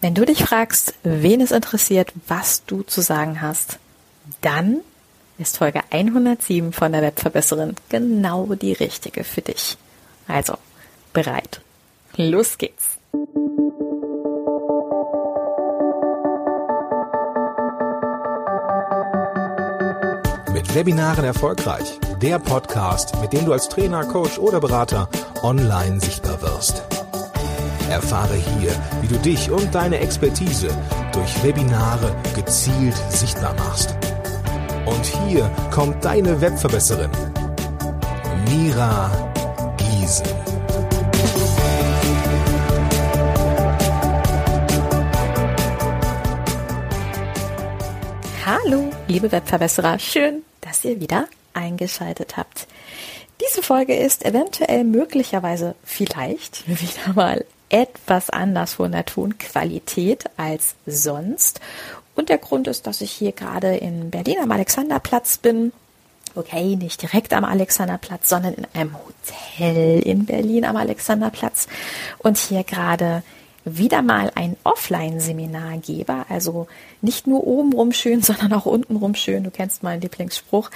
Wenn 0.00 0.14
du 0.14 0.24
dich 0.24 0.44
fragst, 0.44 0.94
wen 1.02 1.42
es 1.42 1.50
interessiert, 1.50 2.12
was 2.26 2.64
du 2.64 2.82
zu 2.82 3.02
sagen 3.02 3.42
hast, 3.42 3.78
dann 4.40 4.80
ist 5.36 5.58
Folge 5.58 5.82
107 5.90 6.72
von 6.72 6.92
der 6.92 7.02
Webverbesserin 7.02 7.76
genau 7.90 8.46
die 8.54 8.72
richtige 8.72 9.24
für 9.24 9.42
dich. 9.42 9.76
Also, 10.26 10.54
bereit. 11.12 11.60
Los 12.16 12.56
geht's. 12.56 12.98
Mit 20.52 20.74
Webinaren 20.74 21.24
erfolgreich. 21.24 21.98
Der 22.22 22.38
Podcast, 22.38 23.20
mit 23.20 23.34
dem 23.34 23.44
du 23.44 23.52
als 23.52 23.68
Trainer, 23.68 24.04
Coach 24.06 24.38
oder 24.38 24.60
Berater 24.60 25.10
online 25.42 26.00
sichtbar 26.00 26.40
wirst. 26.40 26.99
Erfahre 27.90 28.34
hier, 28.34 28.70
wie 29.02 29.08
du 29.08 29.16
dich 29.16 29.50
und 29.50 29.74
deine 29.74 29.98
Expertise 29.98 30.68
durch 31.12 31.42
Webinare 31.42 32.14
gezielt 32.36 32.94
sichtbar 33.08 33.52
machst. 33.54 33.96
Und 34.86 35.04
hier 35.28 35.50
kommt 35.72 36.04
deine 36.04 36.40
Webverbesserin, 36.40 37.10
Mira 38.48 39.10
Giesen. 39.76 40.26
Hallo, 48.46 48.90
liebe 49.08 49.32
Webverbesserer, 49.32 49.98
schön, 49.98 50.42
dass 50.60 50.84
ihr 50.84 51.00
wieder 51.00 51.26
eingeschaltet 51.54 52.36
habt. 52.36 52.68
Diese 53.40 53.62
Folge 53.62 53.96
ist 53.96 54.24
eventuell 54.24 54.84
möglicherweise 54.84 55.74
vielleicht 55.84 56.68
wieder 56.68 57.14
mal 57.14 57.44
etwas 57.70 58.30
anders 58.30 58.74
von 58.74 58.92
der 58.92 59.06
Tonqualität 59.06 60.24
als 60.36 60.74
sonst. 60.86 61.60
Und 62.14 62.28
der 62.28 62.38
Grund 62.38 62.68
ist, 62.68 62.86
dass 62.86 63.00
ich 63.00 63.12
hier 63.12 63.32
gerade 63.32 63.76
in 63.76 64.10
Berlin 64.10 64.38
am 64.42 64.50
Alexanderplatz 64.52 65.38
bin. 65.38 65.72
Okay, 66.34 66.76
nicht 66.76 67.02
direkt 67.02 67.32
am 67.32 67.44
Alexanderplatz, 67.44 68.28
sondern 68.28 68.54
in 68.54 68.66
einem 68.74 68.94
Hotel 68.94 70.00
in 70.00 70.26
Berlin 70.26 70.64
am 70.64 70.76
Alexanderplatz 70.76 71.66
und 72.18 72.36
hier 72.36 72.62
gerade 72.62 73.22
wieder 73.64 74.02
mal 74.02 74.32
ein 74.34 74.56
Offline-Seminar 74.64 75.78
gebe, 75.78 76.24
also 76.28 76.66
nicht 77.02 77.26
nur 77.26 77.46
oben 77.46 77.72
rum 77.72 77.92
schön, 77.92 78.22
sondern 78.22 78.52
auch 78.52 78.66
unten 78.66 78.96
rum 78.96 79.14
schön. 79.14 79.44
Du 79.44 79.50
kennst 79.50 79.82
meinen 79.82 80.00
Lieblingsspruch. 80.00 80.70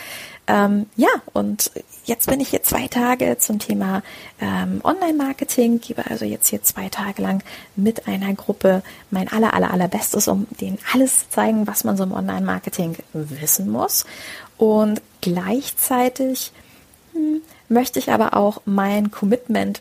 Ähm, 0.47 0.87
ja, 0.97 1.09
und 1.33 1.71
jetzt 2.05 2.29
bin 2.29 2.41
ich 2.41 2.51
hier 2.51 2.63
zwei 2.63 2.87
Tage 2.89 3.39
zum 3.39 3.59
Thema 3.59 4.03
ähm, 4.41 4.81
Online-Marketing, 4.85 5.81
gebe 5.81 6.09
also 6.11 6.27
jetzt 6.27 6.49
hier 6.49 6.63
zwei 6.63 6.89
Tage 6.91 7.23
lang 7.23 7.43
mit 7.77 8.07
einer 8.07 8.35
Gruppe 8.35 8.83
mein 9.11 9.29
aller, 9.29 9.55
aller, 9.55 9.73
allerbestes, 9.73 10.29
um 10.29 10.47
denen 10.61 10.79
alles 10.93 11.21
zu 11.21 11.31
zeigen, 11.31 11.67
was 11.67 11.85
man 11.85 11.97
so 11.97 12.05
im 12.05 12.13
Online-Marketing 12.13 12.97
wissen 13.15 13.71
muss. 13.71 14.05
Und 14.59 15.01
gleichzeitig 15.23 16.53
hm, 17.15 17.41
möchte 17.69 17.98
ich 17.98 18.13
aber 18.13 18.37
auch 18.37 18.61
mein 18.67 19.11
Commitment 19.11 19.81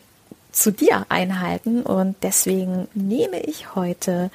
zu 0.54 0.70
dir 0.70 1.06
einhalten 1.08 1.82
und 1.82 2.16
deswegen 2.22 2.88
nehme 2.94 3.40
ich 3.40 3.74
heute 3.74 4.30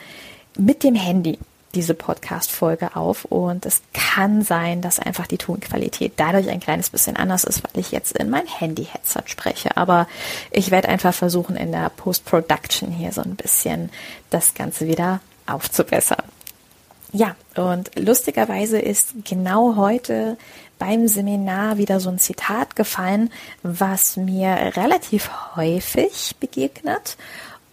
mit 0.58 0.84
dem 0.84 0.96
Handy 0.96 1.40
diese 1.76 1.94
Podcast-Folge 1.94 2.96
auf 2.96 3.26
und 3.26 3.66
es 3.66 3.82
kann 3.94 4.42
sein, 4.42 4.82
dass 4.82 5.00
einfach 5.00 5.28
die 5.28 5.38
Tonqualität 5.38 6.14
dadurch 6.18 6.50
ein 6.50 6.60
kleines 6.60 6.90
bisschen 6.90 7.16
anders 7.16 7.44
ist, 7.44 7.64
weil 7.64 7.80
ich 7.80 7.92
jetzt 7.92 8.18
in 8.18 8.30
mein 8.30 8.48
Handy-Headset 8.48 9.24
spreche. 9.26 9.78
Aber 9.78 10.08
ich 10.52 10.72
werde 10.72 10.90
einfach 10.90 11.14
versuchen, 11.14 11.56
in 11.56 11.72
der 11.72 11.90
Post-Production 11.90 12.92
hier 12.92 13.12
so 13.12 13.22
ein 13.22 13.36
bisschen 13.36 13.92
das 14.32 14.56
Ganze 14.56 14.88
wieder 14.88 15.20
aufzubessern. 15.46 16.24
Ja, 17.12 17.36
und 17.56 17.92
lustigerweise 17.98 18.80
ist 18.80 19.14
genau 19.26 19.76
heute 19.76 20.38
beim 20.80 21.08
Seminar 21.08 21.78
wieder 21.78 22.00
so 22.00 22.10
ein 22.10 22.18
Zitat 22.18 22.76
gefallen, 22.76 23.30
was 23.62 24.18
mir 24.18 24.74
relativ 24.76 25.30
häufig 25.56 26.36
begegnet. 26.40 27.18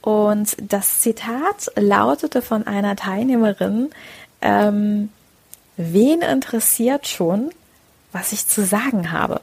Und 0.03 0.57
das 0.61 1.01
Zitat 1.01 1.73
lautete 1.77 2.43
von 2.43 2.67
einer 2.67 2.97
Teilnehmerin, 2.97 3.91
ähm, 4.43 5.11
wen 5.77 6.21
interessiert 6.21 7.09
schon, 7.09 7.51
was 8.13 8.33
ich 8.33 8.47
zu 8.47 8.65
sagen 8.65 9.13
habe? 9.13 9.41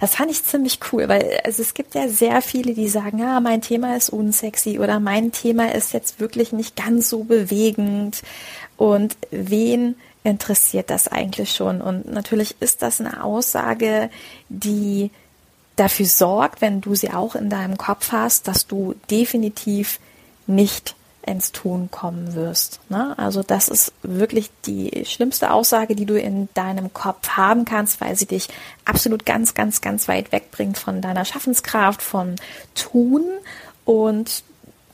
Das 0.00 0.14
fand 0.14 0.30
ich 0.30 0.44
ziemlich 0.44 0.78
cool, 0.92 1.08
weil 1.08 1.40
also 1.44 1.62
es 1.62 1.74
gibt 1.74 1.94
ja 1.94 2.08
sehr 2.08 2.42
viele, 2.42 2.74
die 2.74 2.88
sagen, 2.88 3.18
ja, 3.18 3.40
mein 3.40 3.62
Thema 3.62 3.96
ist 3.96 4.10
unsexy 4.10 4.78
oder 4.78 5.00
mein 5.00 5.32
Thema 5.32 5.74
ist 5.74 5.92
jetzt 5.92 6.20
wirklich 6.20 6.52
nicht 6.52 6.76
ganz 6.76 7.08
so 7.08 7.24
bewegend. 7.24 8.22
Und 8.76 9.16
wen 9.30 9.96
interessiert 10.22 10.90
das 10.90 11.08
eigentlich 11.08 11.54
schon? 11.54 11.80
Und 11.80 12.10
natürlich 12.10 12.56
ist 12.60 12.82
das 12.82 13.00
eine 13.00 13.22
Aussage, 13.24 14.10
die 14.48 15.10
dafür 15.76 16.06
sorgt, 16.06 16.60
wenn 16.60 16.80
du 16.80 16.94
sie 16.94 17.10
auch 17.10 17.34
in 17.34 17.48
deinem 17.48 17.78
Kopf 17.78 18.12
hast, 18.12 18.48
dass 18.48 18.66
du 18.66 18.94
definitiv 19.10 19.98
nicht 20.46 20.94
ins 21.22 21.52
Tun 21.52 21.90
kommen 21.90 22.34
wirst. 22.34 22.80
Ne? 22.88 23.14
Also 23.18 23.42
das 23.42 23.68
ist 23.68 23.92
wirklich 24.02 24.50
die 24.66 25.04
schlimmste 25.04 25.52
Aussage, 25.52 25.94
die 25.94 26.06
du 26.06 26.18
in 26.18 26.48
deinem 26.54 26.92
Kopf 26.92 27.30
haben 27.30 27.64
kannst, 27.64 28.00
weil 28.00 28.16
sie 28.16 28.26
dich 28.26 28.48
absolut 28.84 29.26
ganz, 29.26 29.54
ganz, 29.54 29.80
ganz 29.80 30.08
weit 30.08 30.32
wegbringt 30.32 30.78
von 30.78 31.00
deiner 31.00 31.24
Schaffenskraft, 31.24 32.02
von 32.02 32.36
Tun. 32.74 33.24
Und 33.84 34.44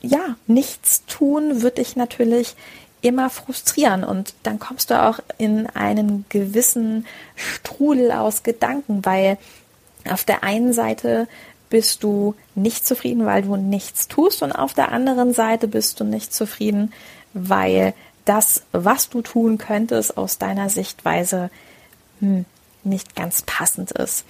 ja, 0.01 0.35
nichts 0.47 1.05
tun 1.05 1.61
wird 1.61 1.77
dich 1.77 1.95
natürlich 1.95 2.55
immer 3.01 3.29
frustrieren 3.29 4.03
und 4.03 4.33
dann 4.43 4.59
kommst 4.59 4.89
du 4.89 5.01
auch 5.01 5.19
in 5.37 5.67
einen 5.67 6.25
gewissen 6.29 7.05
Strudel 7.35 8.11
aus 8.11 8.43
Gedanken, 8.43 9.05
weil 9.05 9.37
auf 10.09 10.23
der 10.23 10.43
einen 10.43 10.73
Seite 10.73 11.27
bist 11.69 12.03
du 12.03 12.35
nicht 12.55 12.87
zufrieden, 12.87 13.25
weil 13.25 13.43
du 13.43 13.55
nichts 13.55 14.07
tust 14.07 14.41
und 14.41 14.51
auf 14.51 14.73
der 14.73 14.91
anderen 14.91 15.33
Seite 15.33 15.67
bist 15.67 15.99
du 15.99 16.03
nicht 16.03 16.33
zufrieden, 16.33 16.93
weil 17.33 17.93
das, 18.25 18.63
was 18.71 19.09
du 19.09 19.21
tun 19.21 19.57
könntest, 19.57 20.17
aus 20.17 20.37
deiner 20.37 20.69
Sichtweise 20.69 21.49
hm, 22.19 22.45
nicht 22.83 23.15
ganz 23.15 23.41
passend 23.43 23.91
ist. 23.91 24.25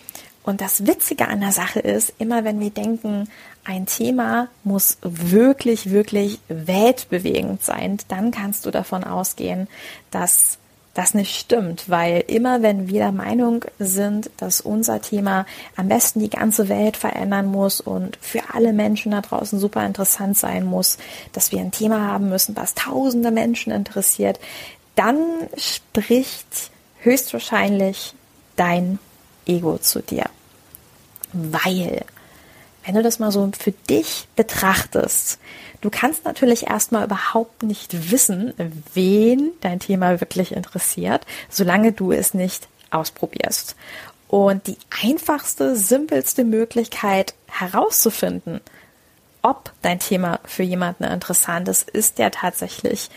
Und 0.47 0.61
das 0.61 0.87
Witzige 0.87 1.27
an 1.27 1.41
der 1.41 1.51
Sache 1.51 1.81
ist, 1.81 2.13
immer 2.19 2.45
wenn 2.45 2.61
wir 2.61 2.69
denken, 2.69 3.27
ein 3.65 3.85
Thema 3.85 4.47
muss 4.63 4.97
wirklich, 5.01 5.91
wirklich 5.91 6.39
weltbewegend 6.47 7.61
sein, 7.61 7.97
dann 8.07 8.31
kannst 8.31 8.65
du 8.65 8.71
davon 8.71 9.03
ausgehen, 9.03 9.67
dass 10.09 10.57
das 10.93 11.13
nicht 11.13 11.37
stimmt, 11.37 11.89
weil 11.89 12.23
immer 12.27 12.61
wenn 12.61 12.87
wir 12.87 12.99
der 13.01 13.11
Meinung 13.11 13.65
sind, 13.77 14.29
dass 14.37 14.61
unser 14.61 15.01
Thema 15.01 15.45
am 15.75 15.89
besten 15.89 16.21
die 16.21 16.29
ganze 16.29 16.69
Welt 16.69 16.95
verändern 16.95 17.47
muss 17.47 17.81
und 17.81 18.17
für 18.21 18.39
alle 18.53 18.71
Menschen 18.71 19.11
da 19.11 19.19
draußen 19.19 19.59
super 19.59 19.85
interessant 19.85 20.37
sein 20.37 20.63
muss, 20.63 20.97
dass 21.33 21.51
wir 21.51 21.59
ein 21.59 21.71
Thema 21.71 22.07
haben 22.07 22.29
müssen, 22.29 22.55
was 22.55 22.73
tausende 22.73 23.31
Menschen 23.31 23.73
interessiert, 23.73 24.39
dann 24.95 25.17
spricht 25.57 26.71
höchstwahrscheinlich 27.01 28.13
dein 28.55 28.97
Ego 29.45 29.77
zu 29.79 30.01
dir. 30.01 30.23
Weil, 31.33 32.05
wenn 32.85 32.95
du 32.95 33.03
das 33.03 33.19
mal 33.19 33.31
so 33.31 33.49
für 33.57 33.71
dich 33.71 34.27
betrachtest, 34.35 35.39
Du 35.81 35.89
kannst 35.91 36.25
natürlich 36.25 36.67
erstmal 36.67 37.05
überhaupt 37.05 37.63
nicht 37.63 38.11
wissen, 38.11 38.53
wen 38.93 39.51
dein 39.61 39.79
Thema 39.79 40.19
wirklich 40.19 40.51
interessiert, 40.51 41.25
solange 41.49 41.91
du 41.91 42.11
es 42.11 42.33
nicht 42.33 42.67
ausprobierst. 42.89 43.75
Und 44.27 44.67
die 44.67 44.77
einfachste, 45.03 45.75
simpelste 45.75 46.43
Möglichkeit 46.43 47.35
herauszufinden, 47.47 48.59
ob 49.43 49.71
dein 49.81 49.99
Thema 49.99 50.39
für 50.45 50.63
jemanden 50.63 51.03
interessant 51.03 51.69
ist, 51.69 51.89
ist 51.89 52.17
ja 52.17 52.31
tatsächlich 52.31 53.09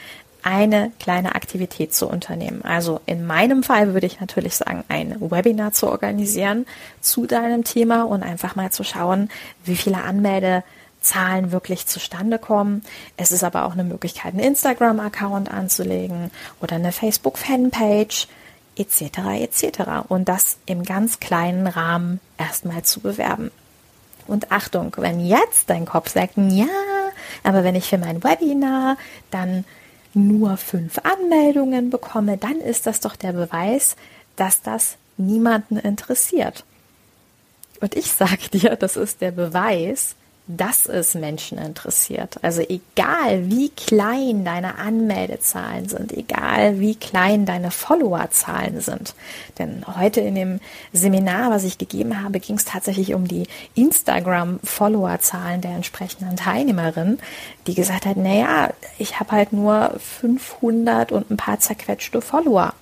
eine 0.42 0.92
kleine 0.98 1.34
Aktivität 1.34 1.94
zu 1.94 2.08
unternehmen. 2.08 2.62
Also 2.64 3.00
in 3.06 3.26
meinem 3.26 3.62
Fall 3.62 3.92
würde 3.94 4.06
ich 4.06 4.20
natürlich 4.20 4.56
sagen, 4.56 4.84
ein 4.88 5.16
Webinar 5.20 5.72
zu 5.72 5.88
organisieren 5.88 6.66
zu 7.00 7.26
deinem 7.26 7.64
Thema 7.64 8.04
und 8.04 8.22
einfach 8.22 8.56
mal 8.56 8.70
zu 8.70 8.84
schauen, 8.84 9.30
wie 9.64 9.76
viele 9.76 10.02
Anmelde 10.02 10.62
Zahlen 11.00 11.50
wirklich 11.50 11.86
zustande 11.86 12.38
kommen. 12.38 12.82
Es 13.16 13.32
ist 13.32 13.42
aber 13.42 13.64
auch 13.64 13.72
eine 13.72 13.84
Möglichkeit, 13.84 14.34
einen 14.34 14.42
Instagram-Account 14.42 15.50
anzulegen 15.50 16.30
oder 16.60 16.76
eine 16.76 16.92
Facebook-Fanpage 16.92 18.28
etc. 18.76 19.02
etc. 19.40 19.80
Und 20.08 20.28
das 20.28 20.58
im 20.66 20.84
ganz 20.84 21.20
kleinen 21.20 21.66
Rahmen 21.66 22.20
erstmal 22.38 22.82
zu 22.82 23.00
bewerben. 23.00 23.50
Und 24.26 24.52
Achtung, 24.52 24.94
wenn 24.98 25.20
jetzt 25.20 25.70
dein 25.70 25.86
Kopf 25.86 26.10
sagt, 26.10 26.34
ja, 26.36 26.66
aber 27.42 27.64
wenn 27.64 27.74
ich 27.74 27.88
für 27.88 27.98
mein 27.98 28.22
Webinar 28.22 28.96
dann 29.30 29.64
nur 30.14 30.56
fünf 30.56 30.98
Anmeldungen 30.98 31.90
bekomme, 31.90 32.36
dann 32.36 32.60
ist 32.60 32.86
das 32.86 33.00
doch 33.00 33.16
der 33.16 33.32
Beweis, 33.32 33.96
dass 34.36 34.62
das 34.62 34.96
niemanden 35.16 35.76
interessiert. 35.76 36.64
Und 37.80 37.94
ich 37.96 38.10
sage 38.10 38.48
dir, 38.52 38.76
das 38.76 38.96
ist 38.96 39.20
der 39.20 39.30
Beweis, 39.30 40.14
dass 40.56 40.86
es 40.86 41.14
Menschen 41.14 41.58
interessiert. 41.58 42.38
Also 42.42 42.62
egal, 42.62 43.50
wie 43.50 43.70
klein 43.70 44.44
deine 44.44 44.78
Anmeldezahlen 44.78 45.88
sind, 45.88 46.12
egal, 46.12 46.80
wie 46.80 46.94
klein 46.94 47.46
deine 47.46 47.70
Followerzahlen 47.70 48.80
sind. 48.80 49.14
Denn 49.58 49.84
heute 49.98 50.20
in 50.20 50.34
dem 50.34 50.60
Seminar, 50.92 51.50
was 51.50 51.64
ich 51.64 51.78
gegeben 51.78 52.22
habe, 52.22 52.40
ging 52.40 52.56
es 52.56 52.64
tatsächlich 52.64 53.14
um 53.14 53.28
die 53.28 53.46
Instagram-Followerzahlen 53.74 55.60
der 55.60 55.72
entsprechenden 55.72 56.36
Teilnehmerin, 56.36 57.18
die 57.66 57.74
gesagt 57.74 58.06
hat, 58.06 58.16
naja, 58.16 58.70
ich 58.98 59.20
habe 59.20 59.32
halt 59.32 59.52
nur 59.52 59.94
500 59.98 61.12
und 61.12 61.30
ein 61.30 61.36
paar 61.36 61.60
zerquetschte 61.60 62.20
Follower. 62.20 62.74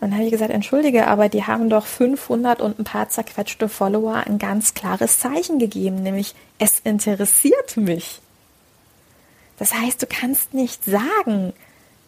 Dann 0.00 0.14
habe 0.14 0.24
ich 0.24 0.30
gesagt, 0.30 0.50
entschuldige, 0.50 1.06
aber 1.06 1.28
die 1.28 1.44
haben 1.44 1.68
doch 1.68 1.84
500 1.84 2.62
und 2.62 2.78
ein 2.78 2.84
paar 2.84 3.10
zerquetschte 3.10 3.68
Follower 3.68 4.14
ein 4.26 4.38
ganz 4.38 4.72
klares 4.72 5.18
Zeichen 5.18 5.58
gegeben, 5.58 6.02
nämlich 6.02 6.34
es 6.58 6.80
interessiert 6.80 7.76
mich. 7.76 8.20
Das 9.58 9.74
heißt, 9.74 10.00
du 10.00 10.06
kannst 10.06 10.54
nicht 10.54 10.84
sagen, 10.84 11.52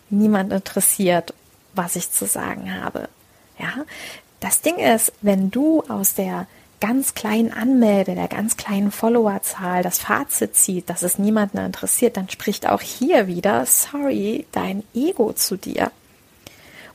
niemand 0.09 0.53
interessiert, 0.55 1.35
was 1.75 1.97
ich 1.97 2.11
zu 2.11 2.25
sagen 2.25 2.83
habe. 2.83 3.11
Ja, 3.59 3.85
das 4.41 4.63
Ding 4.63 4.79
ist, 4.79 5.13
wenn 5.21 5.51
du 5.51 5.83
aus 5.83 6.15
der 6.15 6.47
ganz 6.81 7.15
kleinen 7.15 7.53
Anmelde, 7.53 8.15
der 8.15 8.27
ganz 8.27 8.57
kleinen 8.57 8.91
Followerzahl 8.91 9.83
das 9.83 9.99
Fazit 10.01 10.57
zieht, 10.57 10.91
dass 10.91 11.03
es 11.03 11.19
niemanden 11.19 11.59
interessiert, 11.59 12.17
dann 12.17 12.29
spricht 12.29 12.67
auch 12.67 12.81
hier 12.81 13.29
wieder, 13.29 13.67
sorry, 13.67 14.47
dein 14.51 14.83
Ego 14.95 15.33
zu 15.33 15.57
dir. 15.57 15.93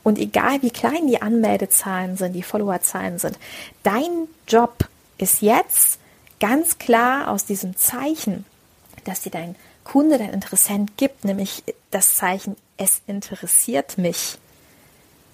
Und 0.08 0.18
egal 0.18 0.62
wie 0.62 0.70
klein 0.70 1.06
die 1.06 1.20
Anmeldezahlen 1.20 2.16
sind, 2.16 2.32
die 2.32 2.42
Followerzahlen 2.42 3.18
sind, 3.18 3.38
dein 3.82 4.26
Job 4.46 4.88
ist 5.18 5.42
jetzt 5.42 5.98
ganz 6.40 6.78
klar 6.78 7.28
aus 7.28 7.44
diesem 7.44 7.76
Zeichen, 7.76 8.46
dass 9.04 9.20
dir 9.20 9.32
dein 9.32 9.54
Kunde, 9.84 10.16
dein 10.16 10.32
Interessent 10.32 10.96
gibt, 10.96 11.26
nämlich 11.26 11.62
das 11.90 12.14
Zeichen, 12.14 12.56
es 12.78 13.02
interessiert 13.06 13.98
mich, 13.98 14.38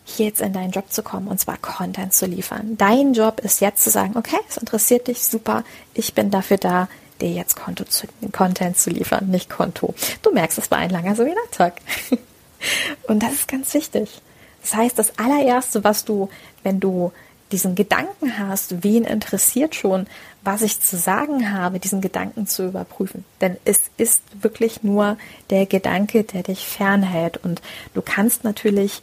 hier 0.07 0.27
jetzt 0.27 0.41
in 0.41 0.53
deinen 0.53 0.73
Job 0.73 0.91
zu 0.91 1.05
kommen 1.05 1.29
und 1.29 1.39
zwar 1.39 1.59
Content 1.59 2.13
zu 2.13 2.27
liefern. 2.27 2.77
Dein 2.77 3.15
Job 3.15 3.39
ist 3.45 3.61
jetzt 3.61 3.85
zu 3.85 3.91
sagen, 3.91 4.17
okay, 4.17 4.41
es 4.49 4.57
interessiert 4.57 5.07
dich, 5.07 5.25
super, 5.25 5.63
ich 5.95 6.15
bin 6.15 6.33
dafür 6.33 6.57
da, 6.57 6.89
dir 7.21 7.31
jetzt 7.31 7.57
zu, 7.91 8.09
Content 8.33 8.77
zu 8.77 8.91
liefern, 8.91 9.29
nicht 9.31 9.49
Konto. 9.49 9.95
Du 10.23 10.33
merkst, 10.33 10.59
es 10.59 10.73
war 10.73 10.79
ein 10.79 10.91
langer 10.91 11.15
Seminartag. 11.15 11.81
Und 13.07 13.23
das 13.23 13.35
ist 13.35 13.47
ganz 13.47 13.73
wichtig. 13.73 14.21
Das 14.65 14.75
heißt, 14.75 14.99
das 14.99 15.19
allererste, 15.19 15.85
was 15.85 16.07
du, 16.07 16.31
wenn 16.63 16.81
du 16.81 17.13
diesen 17.53 17.75
Gedanken 17.75 18.39
hast, 18.39 18.83
wen 18.83 19.05
interessiert 19.05 19.75
schon, 19.75 20.07
was 20.43 20.63
ich 20.63 20.81
zu 20.81 20.97
sagen 20.97 21.53
habe, 21.53 21.79
diesen 21.79 22.01
Gedanken 22.01 22.47
zu 22.47 22.67
überprüfen. 22.67 23.27
Denn 23.43 23.59
es 23.67 23.83
ist 23.99 24.23
wirklich 24.41 24.83
nur 24.83 25.19
der 25.51 25.67
Gedanke, 25.67 26.25
der 26.25 26.43
dich 26.43 26.67
fernhält. 26.67 27.37
Und 27.37 27.61
du 27.93 28.01
kannst 28.01 28.43
natürlich 28.43 29.03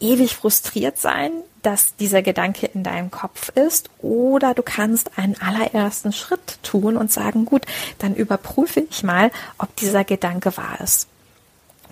ewig 0.00 0.34
frustriert 0.34 0.98
sein, 0.98 1.30
dass 1.62 1.94
dieser 1.96 2.22
Gedanke 2.22 2.66
in 2.66 2.82
deinem 2.82 3.10
Kopf 3.10 3.50
ist, 3.50 3.90
oder 4.00 4.54
du 4.54 4.62
kannst 4.62 5.16
einen 5.18 5.40
allerersten 5.40 6.12
Schritt 6.12 6.58
tun 6.62 6.96
und 6.96 7.12
sagen, 7.12 7.44
gut, 7.44 7.66
dann 7.98 8.16
überprüfe 8.16 8.80
ich 8.80 9.02
mal, 9.02 9.30
ob 9.58 9.76
dieser 9.76 10.04
Gedanke 10.04 10.56
wahr 10.56 10.80
ist. 10.82 11.06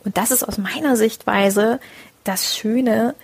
Und 0.04 0.16
das 0.16 0.30
ist 0.30 0.42
aus 0.42 0.56
meiner 0.56 0.96
Sichtweise 0.96 1.78
das 2.24 2.56
Schöne 2.56 3.14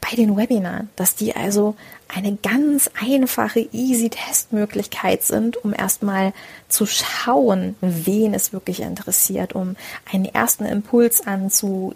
bei 0.00 0.16
den 0.16 0.36
Webinaren, 0.36 0.88
dass 0.96 1.16
die 1.16 1.34
also 1.34 1.74
eine 2.06 2.36
ganz 2.36 2.88
einfache, 2.98 3.68
easy 3.72 4.08
Testmöglichkeit 4.08 5.22
sind, 5.22 5.62
um 5.62 5.74
erstmal 5.74 6.32
zu 6.68 6.86
schauen, 6.86 7.76
wen 7.82 8.32
es 8.32 8.52
wirklich 8.52 8.80
interessiert, 8.80 9.54
um 9.54 9.76
einen 10.10 10.24
ersten 10.24 10.64
Impuls 10.64 11.26
anzu, 11.26 11.94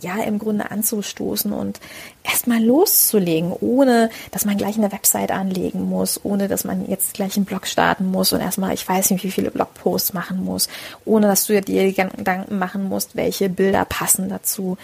ja, 0.00 0.16
im 0.22 0.38
Grunde 0.38 0.70
anzustoßen 0.70 1.52
und 1.52 1.80
erstmal 2.24 2.62
loszulegen, 2.62 3.52
ohne 3.52 4.10
dass 4.32 4.44
man 4.44 4.58
gleich 4.58 4.76
eine 4.76 4.92
Website 4.92 5.30
anlegen 5.30 5.88
muss, 5.88 6.20
ohne 6.22 6.48
dass 6.48 6.64
man 6.64 6.86
jetzt 6.86 7.14
gleich 7.14 7.36
einen 7.36 7.46
Blog 7.46 7.66
starten 7.66 8.10
muss 8.10 8.34
und 8.34 8.40
erstmal, 8.40 8.74
ich 8.74 8.86
weiß 8.86 9.10
nicht, 9.10 9.24
wie 9.24 9.30
viele 9.30 9.50
Blogposts 9.50 10.12
machen 10.12 10.44
muss, 10.44 10.68
ohne 11.06 11.26
dass 11.26 11.46
du 11.46 11.58
dir 11.62 11.90
Gedanken 11.92 12.58
machen 12.58 12.86
musst, 12.88 13.16
welche 13.16 13.48
Bilder 13.48 13.86
passen 13.86 14.28
dazu 14.28 14.76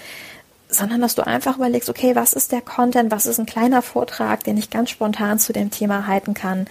sondern 0.75 1.01
dass 1.01 1.15
du 1.15 1.27
einfach 1.27 1.57
überlegst, 1.57 1.89
okay, 1.89 2.15
was 2.15 2.33
ist 2.33 2.53
der 2.53 2.61
Content, 2.61 3.11
was 3.11 3.27
ist 3.27 3.39
ein 3.39 3.47
kleiner 3.47 3.83
Vortrag, 3.83 4.45
den 4.45 4.57
ich 4.57 4.71
ganz 4.71 4.91
spontan 4.91 5.39
zu 5.39 5.53
dem 5.53 5.71
Thema 5.71 6.07
halten 6.07 6.35
kann, 6.35 6.67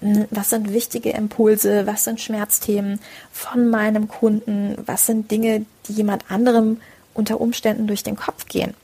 hm, 0.00 0.26
was 0.30 0.50
sind 0.50 0.72
wichtige 0.72 1.10
Impulse, 1.10 1.86
was 1.86 2.04
sind 2.04 2.20
Schmerzthemen 2.20 3.00
von 3.32 3.68
meinem 3.68 4.08
Kunden, 4.08 4.76
was 4.86 5.06
sind 5.06 5.30
Dinge, 5.30 5.66
die 5.88 5.92
jemand 5.92 6.30
anderem 6.30 6.80
unter 7.14 7.40
Umständen 7.40 7.86
durch 7.86 8.02
den 8.02 8.16
Kopf 8.16 8.46
gehen. 8.46 8.74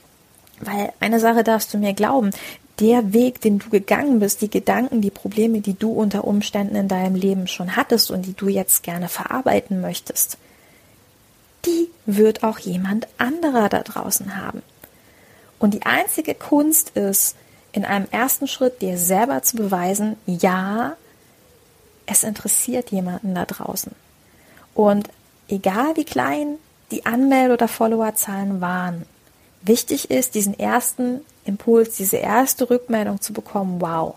Weil 0.59 0.93
eine 0.99 1.19
Sache 1.19 1.43
darfst 1.43 1.73
du 1.73 1.77
mir 1.77 1.93
glauben, 1.93 2.31
der 2.79 3.13
Weg, 3.13 3.39
den 3.41 3.59
du 3.59 3.69
gegangen 3.69 4.19
bist, 4.19 4.41
die 4.41 4.49
Gedanken, 4.49 5.01
die 5.01 5.11
Probleme, 5.11 5.61
die 5.61 5.77
du 5.77 5.91
unter 5.91 6.25
Umständen 6.25 6.75
in 6.75 6.87
deinem 6.87 7.15
Leben 7.15 7.47
schon 7.47 7.75
hattest 7.75 8.11
und 8.11 8.25
die 8.25 8.33
du 8.33 8.47
jetzt 8.47 8.83
gerne 8.83 9.07
verarbeiten 9.07 9.79
möchtest, 9.79 10.37
die 11.65 11.89
wird 12.05 12.43
auch 12.43 12.59
jemand 12.59 13.07
anderer 13.17 13.69
da 13.69 13.81
draußen 13.81 14.37
haben. 14.37 14.61
Und 15.59 15.73
die 15.73 15.85
einzige 15.85 16.35
Kunst 16.35 16.91
ist, 16.91 17.35
in 17.71 17.85
einem 17.85 18.07
ersten 18.11 18.47
Schritt 18.47 18.81
dir 18.81 18.97
selber 18.97 19.41
zu 19.41 19.57
beweisen, 19.57 20.15
ja, 20.25 20.95
es 22.05 22.23
interessiert 22.23 22.91
jemanden 22.91 23.35
da 23.35 23.45
draußen. 23.45 23.91
Und 24.73 25.09
egal 25.47 25.95
wie 25.95 26.05
klein 26.05 26.57
die 26.91 27.05
Anmelde- 27.05 27.53
oder 27.53 27.67
Followerzahlen 27.67 28.61
waren, 28.61 29.05
wichtig 29.61 30.11
ist, 30.11 30.35
diesen 30.35 30.57
ersten 30.57 31.21
Impuls, 31.43 31.95
diese 31.95 32.17
erste 32.17 32.69
Rückmeldung 32.69 33.21
zu 33.21 33.33
bekommen, 33.33 33.81
wow, 33.81 34.15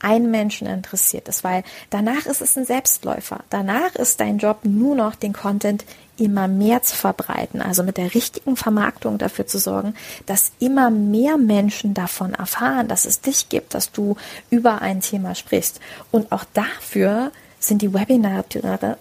einen 0.00 0.30
Menschen 0.30 0.66
interessiert 0.66 1.28
es, 1.28 1.44
weil 1.44 1.62
danach 1.90 2.26
ist 2.26 2.40
es 2.40 2.56
ein 2.56 2.64
Selbstläufer. 2.64 3.40
Danach 3.50 3.94
ist 3.94 4.20
dein 4.20 4.38
Job 4.38 4.60
nur 4.64 4.94
noch 4.94 5.14
den 5.14 5.32
Content 5.32 5.84
immer 6.16 6.48
mehr 6.48 6.82
zu 6.82 6.96
verbreiten, 6.96 7.62
also 7.62 7.82
mit 7.82 7.96
der 7.96 8.14
richtigen 8.14 8.56
Vermarktung 8.56 9.16
dafür 9.16 9.46
zu 9.46 9.58
sorgen, 9.58 9.94
dass 10.26 10.52
immer 10.58 10.90
mehr 10.90 11.38
Menschen 11.38 11.94
davon 11.94 12.34
erfahren, 12.34 12.88
dass 12.88 13.06
es 13.06 13.20
dich 13.20 13.48
gibt, 13.48 13.74
dass 13.74 13.90
du 13.92 14.16
über 14.50 14.82
ein 14.82 15.00
Thema 15.00 15.34
sprichst. 15.34 15.80
Und 16.10 16.30
auch 16.32 16.44
dafür 16.52 17.32
sind 17.58 17.82
die 17.82 17.94
Webinare 17.94 18.44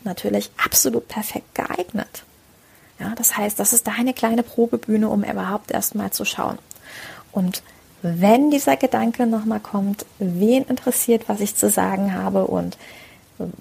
natürlich 0.04 0.52
absolut 0.64 1.08
perfekt 1.08 1.56
geeignet. 1.56 2.24
Ja, 3.00 3.14
das 3.16 3.38
heißt, 3.38 3.60
das 3.60 3.74
ist 3.74 3.88
deine 3.88 4.14
kleine 4.14 4.44
Probebühne, 4.44 5.08
um 5.10 5.24
überhaupt 5.24 5.72
erstmal 5.72 6.12
zu 6.12 6.26
schauen. 6.26 6.58
Und 7.32 7.64
wenn 8.02 8.52
dieser 8.52 8.78
Gedanke 8.78 9.26
nochmal 9.26 9.60
kommt, 9.60 10.06
wen 10.20 10.64
interessiert, 10.64 11.28
was 11.28 11.42
ich 11.42 11.56
zu 11.56 11.70
sagen 11.70 12.14
habe 12.14 12.48
und 12.48 12.78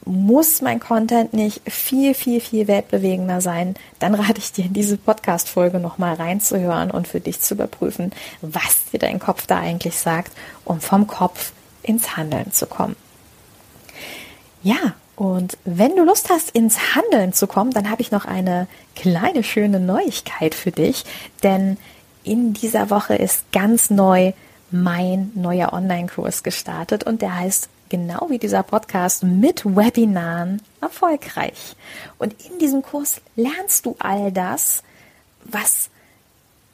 muss 0.05 0.61
mein 0.61 0.81
Content 0.81 1.33
nicht 1.33 1.61
viel, 1.71 2.15
viel, 2.15 2.41
viel 2.41 2.67
weltbewegender 2.67 3.41
sein, 3.41 3.75
dann 4.01 4.15
rate 4.15 4.39
ich 4.39 4.53
dir, 4.53 4.65
in 4.65 4.73
diese 4.73 4.97
Podcast-Folge 4.97 5.79
nochmal 5.79 6.15
reinzuhören 6.15 6.91
und 6.91 7.07
für 7.07 7.21
dich 7.21 7.41
zu 7.41 7.55
überprüfen, 7.55 8.13
was 8.41 8.87
dir 8.93 8.99
dein 8.99 9.21
Kopf 9.21 9.47
da 9.47 9.59
eigentlich 9.59 9.97
sagt, 9.97 10.33
um 10.65 10.81
vom 10.81 11.07
Kopf 11.07 11.53
ins 11.83 12.17
Handeln 12.17 12.53
zu 12.53 12.67
kommen. 12.67 12.97
Ja, 14.63 14.95
und 15.15 15.59
wenn 15.65 15.97
du 15.97 16.05
Lust 16.05 16.31
hast, 16.31 16.51
ins 16.51 16.95
Handeln 16.95 17.33
zu 17.33 17.47
kommen, 17.47 17.71
dann 17.71 17.91
habe 17.91 18.03
ich 18.03 18.11
noch 18.11 18.25
eine 18.25 18.67
kleine 18.95 19.43
schöne 19.43 19.81
Neuigkeit 19.81 20.55
für 20.55 20.71
dich, 20.71 21.05
denn 21.43 21.77
in 22.29 22.53
dieser 22.53 22.91
Woche 22.91 23.15
ist 23.15 23.51
ganz 23.53 23.89
neu 23.91 24.33
mein 24.71 25.33
neuer 25.35 25.73
Online-Kurs 25.73 26.43
gestartet 26.43 27.05
und 27.05 27.23
der 27.23 27.39
heißt 27.39 27.71
genau 27.89 28.27
wie 28.29 28.39
dieser 28.39 28.63
Podcast 28.63 29.23
mit 29.23 29.65
Webinaren 29.65 30.61
erfolgreich. 30.83 31.75
Und 32.19 32.35
in 32.45 32.59
diesem 32.59 32.83
Kurs 32.83 33.23
lernst 33.35 33.87
du 33.87 33.97
all 33.99 34.31
das, 34.31 34.83
was 35.45 35.89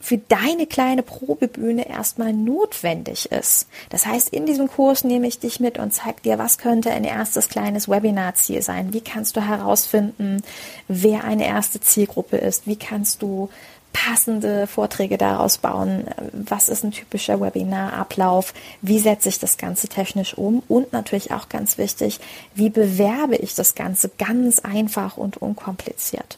für 0.00 0.18
deine 0.18 0.66
kleine 0.66 1.02
Probebühne 1.02 1.88
erstmal 1.88 2.32
notwendig 2.32 3.30
ist. 3.32 3.68
Das 3.88 4.04
heißt, 4.04 4.30
in 4.30 4.44
diesem 4.44 4.68
Kurs 4.68 5.04
nehme 5.04 5.28
ich 5.28 5.38
dich 5.38 5.60
mit 5.60 5.78
und 5.78 5.94
zeige 5.94 6.20
dir, 6.22 6.38
was 6.38 6.58
könnte 6.58 6.90
ein 6.90 7.04
erstes 7.04 7.48
kleines 7.48 7.88
Webinarziel 7.88 8.60
sein? 8.60 8.92
Wie 8.92 9.00
kannst 9.00 9.36
du 9.36 9.40
herausfinden, 9.40 10.42
wer 10.88 11.24
eine 11.24 11.46
erste 11.46 11.80
Zielgruppe 11.80 12.36
ist? 12.38 12.66
Wie 12.66 12.76
kannst 12.76 13.22
du 13.22 13.48
passende 13.94 14.66
Vorträge 14.66 15.16
daraus 15.16 15.56
bauen. 15.56 16.04
Was 16.32 16.68
ist 16.68 16.84
ein 16.84 16.90
typischer 16.90 17.40
Webinarablauf? 17.40 18.52
Wie 18.82 18.98
setze 18.98 19.30
ich 19.30 19.38
das 19.38 19.56
Ganze 19.56 19.88
technisch 19.88 20.36
um? 20.36 20.62
Und 20.68 20.92
natürlich 20.92 21.32
auch 21.32 21.48
ganz 21.48 21.78
wichtig, 21.78 22.20
wie 22.54 22.68
bewerbe 22.68 23.36
ich 23.36 23.54
das 23.54 23.74
Ganze 23.74 24.10
ganz 24.18 24.58
einfach 24.58 25.16
und 25.16 25.38
unkompliziert? 25.38 26.36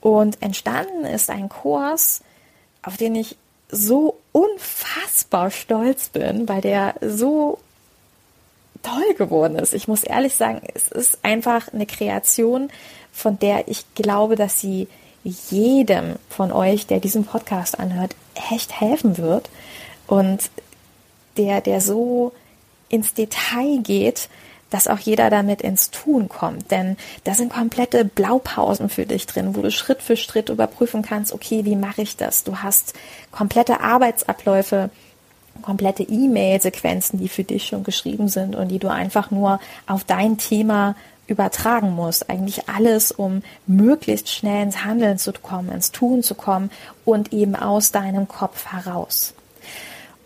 Und 0.00 0.42
entstanden 0.42 1.04
ist 1.04 1.30
ein 1.30 1.48
Kurs, 1.48 2.22
auf 2.82 2.96
den 2.96 3.14
ich 3.14 3.36
so 3.70 4.16
unfassbar 4.32 5.50
stolz 5.50 6.08
bin, 6.08 6.48
weil 6.48 6.62
der 6.62 6.94
so 7.00 7.58
toll 8.82 9.14
geworden 9.18 9.58
ist. 9.58 9.74
Ich 9.74 9.86
muss 9.86 10.02
ehrlich 10.02 10.34
sagen, 10.34 10.62
es 10.74 10.88
ist 10.88 11.18
einfach 11.22 11.72
eine 11.72 11.86
Kreation, 11.86 12.70
von 13.12 13.38
der 13.38 13.68
ich 13.68 13.84
glaube, 13.94 14.36
dass 14.36 14.60
sie 14.60 14.88
jedem 15.26 16.16
von 16.28 16.52
euch, 16.52 16.86
der 16.86 17.00
diesen 17.00 17.24
Podcast 17.24 17.78
anhört, 17.78 18.14
echt 18.50 18.80
helfen 18.80 19.18
wird 19.18 19.50
und 20.06 20.50
der, 21.36 21.60
der 21.60 21.80
so 21.80 22.32
ins 22.88 23.14
Detail 23.14 23.78
geht, 23.82 24.28
dass 24.70 24.88
auch 24.88 24.98
jeder 24.98 25.30
damit 25.30 25.62
ins 25.62 25.90
Tun 25.90 26.28
kommt. 26.28 26.70
Denn 26.70 26.96
da 27.24 27.34
sind 27.34 27.52
komplette 27.52 28.04
Blaupausen 28.04 28.88
für 28.88 29.06
dich 29.06 29.26
drin, 29.26 29.54
wo 29.54 29.62
du 29.62 29.70
Schritt 29.70 30.02
für 30.02 30.16
Schritt 30.16 30.48
überprüfen 30.48 31.02
kannst, 31.02 31.32
okay, 31.32 31.64
wie 31.64 31.76
mache 31.76 32.02
ich 32.02 32.16
das? 32.16 32.44
Du 32.44 32.56
hast 32.58 32.94
komplette 33.30 33.80
Arbeitsabläufe, 33.80 34.90
komplette 35.62 36.02
E-Mail-Sequenzen, 36.02 37.18
die 37.18 37.28
für 37.28 37.44
dich 37.44 37.66
schon 37.66 37.84
geschrieben 37.84 38.28
sind 38.28 38.56
und 38.56 38.68
die 38.68 38.78
du 38.78 38.88
einfach 38.88 39.30
nur 39.30 39.60
auf 39.86 40.04
dein 40.04 40.38
Thema 40.38 40.94
übertragen 41.26 41.94
musst. 41.94 42.30
Eigentlich 42.30 42.68
alles, 42.68 43.12
um 43.12 43.42
möglichst 43.66 44.30
schnell 44.30 44.62
ins 44.62 44.84
Handeln 44.84 45.18
zu 45.18 45.32
kommen, 45.32 45.70
ins 45.70 45.92
Tun 45.92 46.22
zu 46.22 46.34
kommen 46.34 46.70
und 47.04 47.32
eben 47.32 47.56
aus 47.56 47.92
deinem 47.92 48.28
Kopf 48.28 48.66
heraus. 48.66 49.34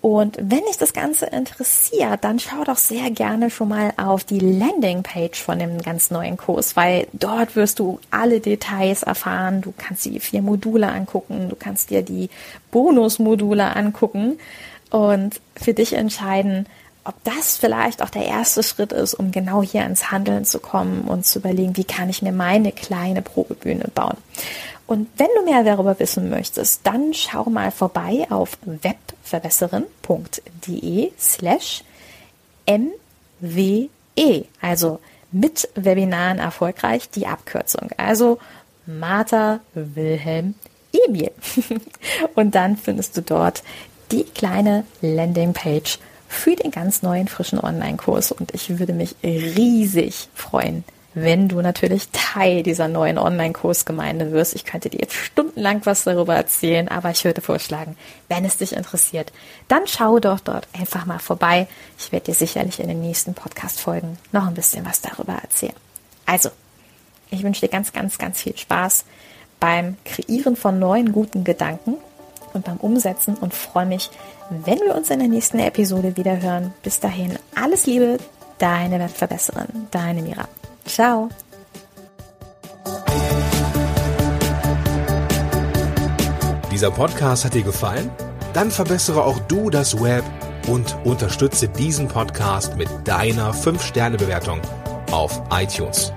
Und 0.03 0.39
wenn 0.41 0.65
dich 0.65 0.79
das 0.79 0.95
Ganze 0.95 1.27
interessiert, 1.27 2.25
dann 2.25 2.39
schau 2.39 2.65
doch 2.65 2.79
sehr 2.79 3.11
gerne 3.11 3.51
schon 3.51 3.69
mal 3.69 3.93
auf 3.99 4.25
die 4.25 4.39
Landingpage 4.39 5.43
von 5.43 5.59
dem 5.59 5.83
ganz 5.83 6.11
neuen 6.11 6.39
Kurs, 6.39 6.75
weil 6.75 7.07
dort 7.13 7.55
wirst 7.55 7.81
du 7.81 8.01
alle 8.11 8.41
Details 8.41 9.03
erfahren. 9.03 9.61
Du 9.61 9.75
kannst 9.77 10.07
die 10.07 10.19
vier 10.19 10.41
Module 10.41 10.89
angucken, 10.89 11.51
du 11.51 11.57
kannst 11.57 11.91
dir 11.91 12.01
die 12.01 12.31
Bonusmodule 12.71 13.77
angucken 13.77 14.39
und 14.91 15.39
für 15.55 15.75
dich 15.75 15.93
entscheiden, 15.93 16.67
ob 17.11 17.23
das 17.25 17.57
vielleicht 17.57 18.03
auch 18.03 18.11
der 18.11 18.25
erste 18.25 18.63
Schritt 18.63 18.93
ist, 18.93 19.15
um 19.15 19.33
genau 19.33 19.65
hier 19.65 19.85
ins 19.85 20.13
Handeln 20.13 20.45
zu 20.45 20.61
kommen 20.61 21.01
und 21.03 21.27
zu 21.27 21.41
überlegen, 21.41 21.77
wie 21.77 21.83
kann 21.83 22.09
ich 22.09 22.23
mir 22.23 22.31
meine 22.31 22.71
kleine 22.71 23.21
Probebühne 23.21 23.89
bauen. 23.93 24.17
Und 24.87 25.09
wenn 25.17 25.27
du 25.37 25.45
mehr 25.45 25.65
darüber 25.65 25.99
wissen 25.99 26.31
möchtest, 26.31 26.87
dann 26.87 27.13
schau 27.13 27.51
mal 27.51 27.73
vorbei 27.73 28.29
auf 28.31 28.59
webverbesseren.de 28.63 31.11
slash 31.19 31.83
MWE, 32.69 33.89
also 34.61 35.01
mit 35.33 35.69
Webinaren 35.75 36.39
erfolgreich 36.39 37.11
die 37.11 37.27
Abkürzung. 37.27 37.91
Also 37.97 38.39
Martha 38.87 39.59
Wilhelm 39.75 40.55
Emil. 40.93 41.33
Und 42.37 42.55
dann 42.55 42.77
findest 42.77 43.17
du 43.17 43.23
dort 43.23 43.65
die 44.13 44.23
kleine 44.23 44.85
Landingpage 45.01 45.99
für 46.31 46.55
den 46.55 46.71
ganz 46.71 47.03
neuen 47.03 47.27
frischen 47.27 47.59
Online-Kurs. 47.59 48.31
Und 48.31 48.55
ich 48.55 48.79
würde 48.79 48.93
mich 48.93 49.17
riesig 49.25 50.29
freuen, 50.33 50.85
wenn 51.13 51.49
du 51.49 51.61
natürlich 51.61 52.09
Teil 52.13 52.63
dieser 52.63 52.87
neuen 52.87 53.19
Online-Kursgemeinde 53.19 54.31
wirst. 54.31 54.55
Ich 54.55 54.65
könnte 54.65 54.91
dir 54.91 55.01
jetzt 55.01 55.17
stundenlang 55.17 55.85
was 55.85 56.05
darüber 56.05 56.37
erzählen, 56.37 56.87
aber 56.87 57.11
ich 57.11 57.25
würde 57.25 57.41
vorschlagen, 57.41 57.97
wenn 58.29 58.45
es 58.45 58.59
dich 58.59 58.75
interessiert, 58.75 59.33
dann 59.67 59.89
schau 59.89 60.21
doch 60.21 60.39
dort 60.39 60.69
einfach 60.73 61.05
mal 61.05 61.19
vorbei. 61.19 61.67
Ich 61.99 62.13
werde 62.13 62.27
dir 62.27 62.35
sicherlich 62.35 62.79
in 62.79 62.87
den 62.87 63.01
nächsten 63.01 63.35
Podcast-Folgen 63.35 64.17
noch 64.31 64.47
ein 64.47 64.55
bisschen 64.55 64.87
was 64.87 65.01
darüber 65.01 65.33
erzählen. 65.33 65.75
Also, 66.27 66.51
ich 67.31 67.43
wünsche 67.43 67.63
dir 67.63 67.73
ganz, 67.73 67.93
ganz, 67.93 68.19
ganz 68.19 68.41
viel 68.41 68.57
Spaß 68.57 69.05
beim 69.59 69.97
Kreieren 70.05 70.55
von 70.55 70.79
neuen 70.79 71.11
guten 71.11 71.43
Gedanken 71.43 71.97
und 72.53 72.65
beim 72.65 72.79
Umsetzen 72.79 73.37
und 73.37 73.55
freue 73.55 73.87
mich, 73.87 74.11
wenn 74.51 74.81
wir 74.81 74.95
uns 74.95 75.11
in 75.11 75.19
der 75.19 75.29
nächsten 75.29 75.59
Episode 75.59 76.17
wieder 76.17 76.41
hören. 76.41 76.75
Bis 76.83 77.01
dahin, 77.01 77.39
alles 77.55 77.87
Liebe, 77.87 78.19
deine 78.59 78.99
Webverbesserin, 78.99 79.89
deine 79.91 80.23
Mira. 80.23 80.49
Ciao. 80.85 81.29
Dieser 86.71 86.91
Podcast 86.91 87.45
hat 87.45 87.55
dir 87.55 87.63
gefallen? 87.63 88.11
Dann 88.55 88.71
verbessere 88.71 89.25
auch 89.25 89.39
du 89.41 89.71
das 89.71 90.03
Web 90.03 90.25
und 90.67 90.97
unterstütze 91.05 91.69
diesen 91.69 92.09
Podcast 92.09 92.77
mit 92.77 92.89
deiner 93.05 93.53
5-Sterne-Bewertung 93.53 94.61
auf 95.11 95.43
iTunes. 95.53 96.13